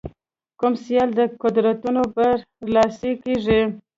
[0.59, 1.09] کوم سیال
[1.41, 2.27] قدرتونه به
[2.59, 3.61] برلاسي کېږي.